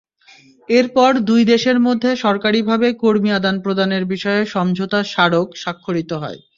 এরপর 0.69 1.11
দুই 1.29 1.41
দেশের 1.51 1.77
মধ্যে 1.79 2.09
সরকারিভাবে 2.23 2.87
কর্মী 3.01 3.29
আদান-প্রদানের 3.33 4.03
বিষয়ে 4.13 4.41
সমঝোতা 4.53 4.99
স্মারক 5.05 5.47
স্বাক্ষরিত 5.55 6.11
হয়। 6.21 6.39